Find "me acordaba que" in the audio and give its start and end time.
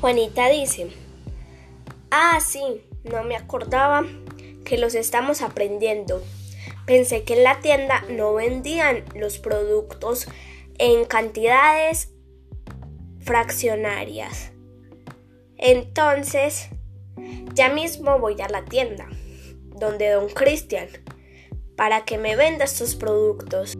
3.24-4.78